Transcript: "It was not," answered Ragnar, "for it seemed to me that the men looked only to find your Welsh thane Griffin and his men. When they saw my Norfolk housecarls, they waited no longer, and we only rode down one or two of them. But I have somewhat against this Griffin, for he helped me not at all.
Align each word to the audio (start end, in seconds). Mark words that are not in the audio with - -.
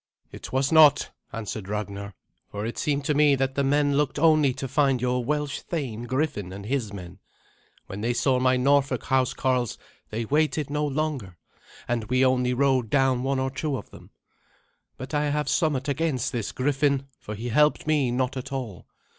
"It 0.31 0.51
was 0.51 0.71
not," 0.71 1.11
answered 1.31 1.69
Ragnar, 1.69 2.15
"for 2.49 2.65
it 2.65 2.79
seemed 2.79 3.05
to 3.05 3.13
me 3.13 3.35
that 3.35 3.53
the 3.53 3.63
men 3.63 3.97
looked 3.97 4.17
only 4.17 4.51
to 4.55 4.67
find 4.67 4.99
your 4.99 5.23
Welsh 5.23 5.59
thane 5.61 6.05
Griffin 6.05 6.51
and 6.51 6.65
his 6.65 6.91
men. 6.91 7.19
When 7.85 8.01
they 8.01 8.11
saw 8.15 8.39
my 8.39 8.57
Norfolk 8.57 9.03
housecarls, 9.03 9.77
they 10.09 10.25
waited 10.25 10.71
no 10.71 10.87
longer, 10.87 11.37
and 11.87 12.05
we 12.05 12.25
only 12.25 12.55
rode 12.55 12.89
down 12.89 13.21
one 13.21 13.37
or 13.37 13.51
two 13.51 13.77
of 13.77 13.91
them. 13.91 14.09
But 14.97 15.13
I 15.13 15.25
have 15.29 15.47
somewhat 15.47 15.87
against 15.87 16.31
this 16.31 16.51
Griffin, 16.51 17.07
for 17.19 17.35
he 17.35 17.49
helped 17.49 17.85
me 17.85 18.09
not 18.09 18.35
at 18.35 18.51
all. 18.51 18.87